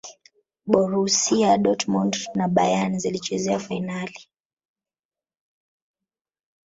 [0.65, 4.27] borusia dortmund na bayern zilicheza fainali